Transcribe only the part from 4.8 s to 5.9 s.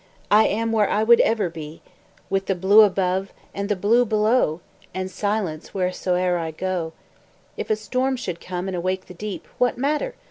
And silence